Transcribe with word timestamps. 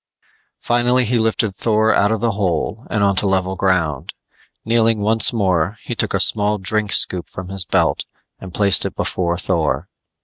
Finally 0.59 1.05
he 1.05 1.19
lifted 1.19 1.55
Thor 1.55 1.93
out 1.95 2.11
of 2.11 2.21
the 2.21 2.31
hole 2.31 2.87
and 2.89 3.03
onto 3.03 3.27
level 3.27 3.55
ground. 3.55 4.15
Kneeling 4.65 4.99
once 5.01 5.31
more, 5.31 5.77
he 5.83 5.93
took 5.93 6.15
a 6.15 6.19
small 6.19 6.57
drink 6.57 6.91
scoop 6.91 7.29
from 7.29 7.49
his 7.49 7.65
belt 7.65 8.07
and 8.39 8.51
placed 8.51 8.83
it 8.83 8.95
before 8.95 9.37
Thor. 9.37 9.87